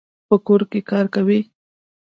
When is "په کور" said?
0.27-0.61